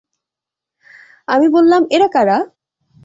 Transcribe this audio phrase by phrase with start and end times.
[1.27, 2.37] আমি বললাম, এরা কারা?